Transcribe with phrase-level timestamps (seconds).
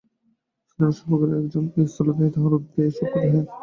[0.69, 3.43] সুতরাং সর্বাগ্রে আছে এই স্থূলদেহ, তাহার ঊর্ধ্বে আছে এই সূক্ষ্মদেহ।